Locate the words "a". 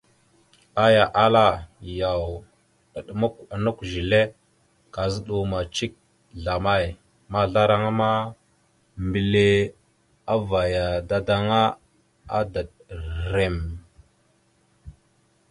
3.53-3.55